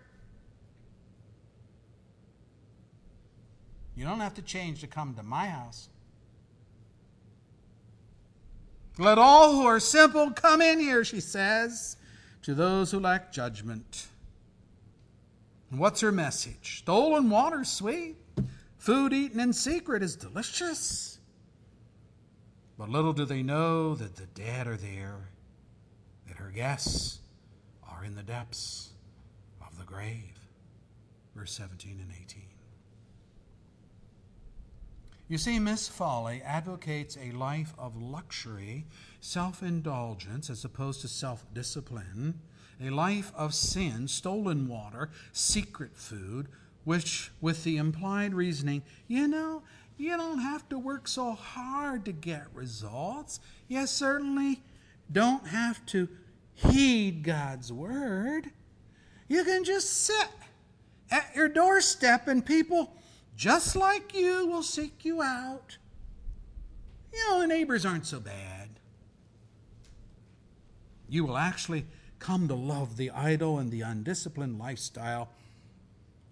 [3.97, 5.89] You don't have to change to come to my house.
[8.99, 11.97] Let all who are simple come in here, she says,
[12.43, 14.07] to those who lack judgment.
[15.71, 16.79] And what's her message?
[16.79, 18.17] Stolen water's sweet.
[18.79, 21.19] Food eaten in secret is delicious.
[22.79, 25.31] But little do they know that the dead are there,
[26.29, 27.21] that her guests
[27.89, 28.91] are in the depths
[29.67, 30.39] of the grave.
[31.35, 32.44] Verse 17 and 18.
[35.35, 38.87] You see, Miss Folly advocates a life of luxury,
[39.19, 42.39] self indulgence, as opposed to self discipline,
[42.81, 46.47] a life of sin, stolen water, secret food,
[46.85, 49.65] which, with the implied reasoning, you know,
[49.97, 53.41] you don't have to work so hard to get results.
[53.67, 54.63] You certainly
[55.11, 56.09] don't have to
[56.53, 58.53] heed God's word.
[59.27, 60.29] You can just sit
[61.11, 62.93] at your doorstep and people
[63.37, 65.79] just like you, will seek you out.
[67.13, 68.69] You know, the neighbors aren't so bad.
[71.09, 71.87] You will actually
[72.19, 75.29] come to love the idle and the undisciplined lifestyle.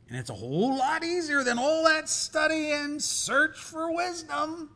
[0.09, 4.71] And it's a whole lot easier than all that study and search for wisdom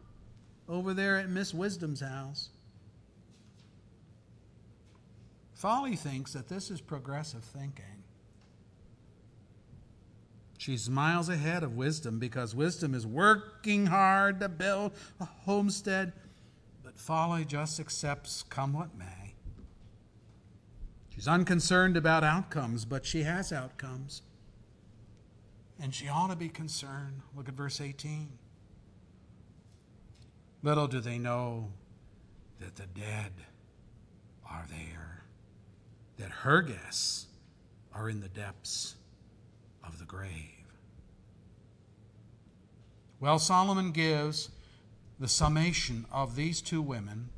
[0.68, 2.50] over there at Miss Wisdom's house.
[5.54, 8.04] Folly thinks that this is progressive thinking.
[10.66, 16.12] She's miles ahead of wisdom because wisdom is working hard to build a homestead,
[16.82, 19.36] but folly just accepts come what may.
[21.14, 24.22] She's unconcerned about outcomes, but she has outcomes.
[25.80, 27.20] And she ought to be concerned.
[27.36, 28.28] Look at verse 18.
[30.64, 31.70] Little do they know
[32.58, 33.30] that the dead
[34.50, 35.22] are there,
[36.16, 37.26] that her guests
[37.94, 38.96] are in the depths
[39.84, 40.55] of the grave.
[43.18, 44.50] Well, Solomon gives
[45.18, 47.30] the summation of these two women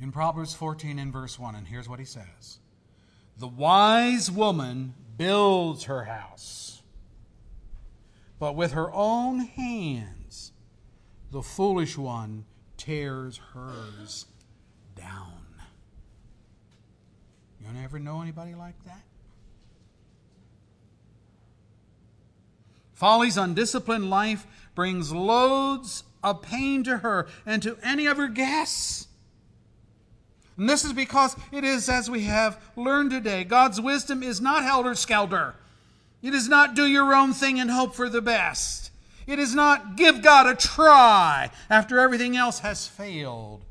[0.00, 2.58] in Proverbs 14 and verse 1, and here's what he says
[3.36, 6.82] The wise woman builds her house,
[8.38, 10.52] but with her own hands
[11.30, 12.44] the foolish one
[12.76, 14.26] tears hers
[14.94, 15.42] down.
[17.60, 19.02] You ever know anybody like that?
[22.92, 29.08] Folly's undisciplined life brings loads of pain to her and to any of her guests.
[30.56, 34.62] And this is because it is, as we have learned today, God's wisdom is not
[34.62, 35.54] helter skelter.
[36.22, 38.90] It is not do your own thing and hope for the best.
[39.26, 43.64] It is not give God a try after everything else has failed.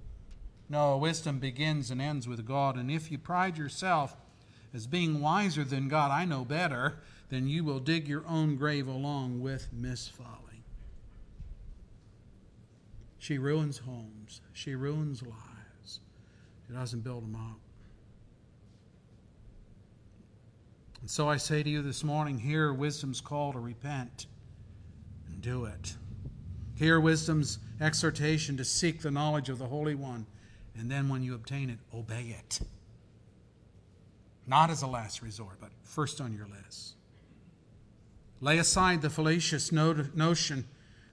[0.70, 2.78] No, wisdom begins and ends with God.
[2.78, 4.16] And if you pride yourself
[4.74, 7.00] as being wiser than God, I know better,
[7.32, 10.64] then you will dig your own grave along with Miss Folly.
[13.18, 16.02] She ruins homes, she ruins lives,
[16.68, 17.60] she doesn't build them up.
[21.00, 24.26] And so I say to you this morning hear wisdom's call to repent
[25.28, 25.96] and do it.
[26.76, 30.26] Hear wisdom's exhortation to seek the knowledge of the Holy One
[30.78, 32.60] and then when you obtain it, obey it.
[34.48, 36.96] Not as a last resort, but first on your list.
[38.42, 40.66] Lay aside the fallacious notion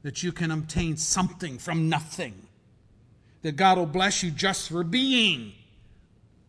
[0.03, 2.49] that you can obtain something from nothing,
[3.43, 5.53] that God will bless you just for being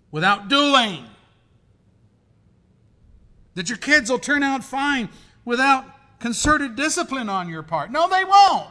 [0.09, 1.03] without doing,
[3.55, 5.09] that your kids will turn out fine
[5.43, 5.85] without
[6.19, 7.91] concerted discipline on your part.
[7.91, 8.67] No, they won't.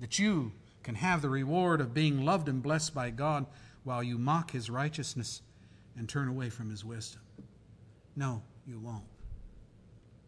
[0.00, 0.52] That you
[0.82, 3.46] can have the reward of being loved and blessed by God
[3.84, 5.42] while you mock his righteousness
[5.96, 7.22] and turn away from his wisdom.
[8.16, 9.04] No, you won't.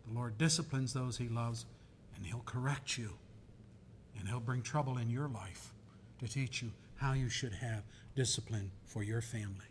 [0.07, 1.66] The Lord disciplines those he loves,
[2.16, 3.14] and he'll correct you,
[4.18, 5.72] and he'll bring trouble in your life
[6.20, 7.82] to teach you how you should have
[8.14, 9.66] discipline for your family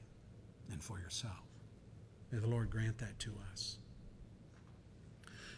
[0.71, 1.43] and for yourself.
[2.31, 3.77] May the Lord grant that to us.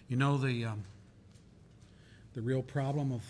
[0.08, 0.84] You know the um,
[2.34, 3.24] the real problem of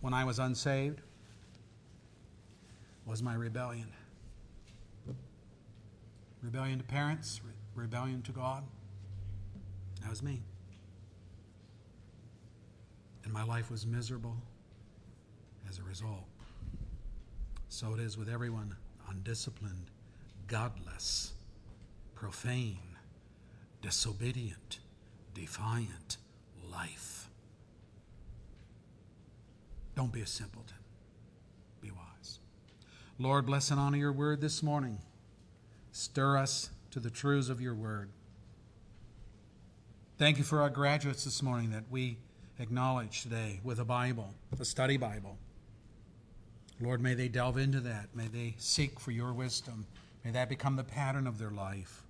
[0.00, 1.00] when I was unsaved
[3.06, 3.88] was my rebellion.
[6.42, 8.64] Rebellion to parents, re- rebellion to God.
[10.00, 10.42] That was me.
[13.24, 14.36] And my life was miserable
[15.68, 16.24] as a result.
[17.68, 18.76] So it is with everyone
[19.08, 19.90] undisciplined,
[20.46, 21.32] godless,
[22.14, 22.96] profane,
[23.80, 24.80] disobedient,
[25.34, 26.18] defiant
[26.70, 27.28] life.
[29.94, 30.78] Don't be a simpleton.
[31.80, 32.38] Be wise.
[33.18, 34.98] Lord, bless and honor your word this morning.
[35.92, 38.10] Stir us to the truths of your word.
[40.18, 42.18] Thank you for our graduates this morning that we
[42.58, 45.38] acknowledge today with a Bible, a study Bible.
[46.80, 48.14] Lord, may they delve into that.
[48.14, 49.86] May they seek for your wisdom.
[50.22, 52.02] May that become the pattern of their life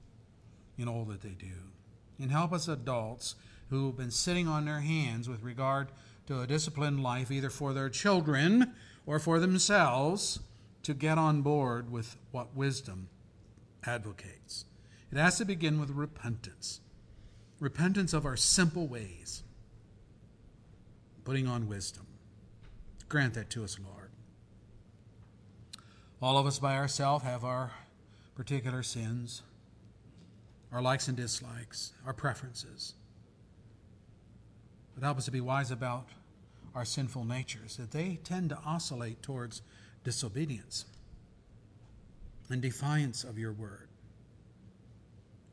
[0.76, 1.70] in all that they do.
[2.18, 3.36] And help us adults
[3.70, 5.88] who have been sitting on their hands with regard
[6.26, 8.74] to a disciplined life, either for their children
[9.06, 10.40] or for themselves,
[10.82, 13.08] to get on board with what wisdom
[13.84, 14.64] advocates.
[15.12, 16.80] It has to begin with repentance
[17.60, 19.44] repentance of our simple ways,
[21.24, 22.06] putting on wisdom.
[23.08, 24.10] Grant that to us, Lord.
[26.20, 27.70] All of us by ourselves have our
[28.34, 29.42] particular sins,
[30.72, 32.94] our likes and dislikes, our preferences.
[34.94, 36.08] But help us to be wise about
[36.74, 39.62] our sinful natures, that they tend to oscillate towards
[40.02, 40.86] disobedience
[42.48, 43.91] and defiance of your word.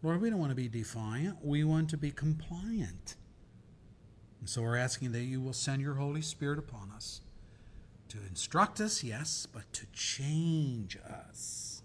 [0.02, 1.44] Lord, we don't want to be defiant.
[1.44, 3.16] We want to be compliant.
[4.40, 7.22] And so we're asking that you will send your Holy Spirit upon us
[8.08, 11.84] to instruct us, yes, but to change us.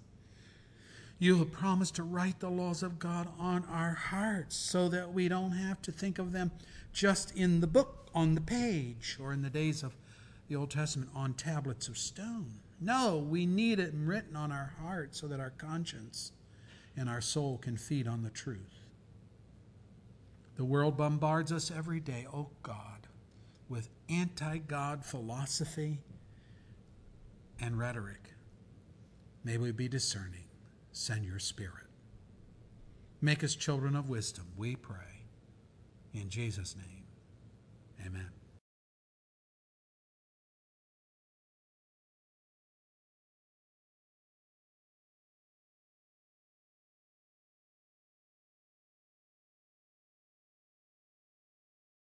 [1.19, 5.29] You have promised to write the laws of God on our hearts so that we
[5.29, 6.53] don't have to think of them
[6.93, 9.97] just in the book, on the page, or in the days of
[10.49, 12.61] the Old Testament on tablets of stone.
[12.81, 16.33] No, we need it written on our heart so that our conscience
[16.97, 18.85] and our soul can feed on the truth.
[20.57, 23.09] The world bombards us every day, oh God,
[23.69, 25.99] with anti God philosophy
[27.61, 28.31] and rhetoric.
[29.43, 30.45] May we be discerning.
[30.93, 31.89] Send your Spirit.
[33.21, 35.27] Make us children of wisdom, we pray.
[36.13, 37.05] In Jesus' name,
[38.07, 38.34] amen.